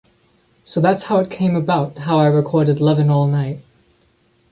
[0.65, 3.59] So, that's how it came about how I recorded "Lovin All Night".